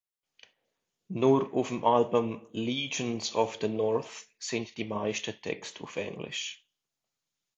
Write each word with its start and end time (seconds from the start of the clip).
Nur 1.11 1.53
auf 1.53 1.67
dem 1.67 1.85
Album 1.85 2.47
"Legions 2.53 3.35
of 3.35 3.59
the 3.61 3.67
North" 3.67 4.25
sind 4.39 4.75
die 4.79 4.85
meisten 4.85 5.39
Texte 5.43 5.83
auf 5.83 5.95
englisch. 5.95 6.65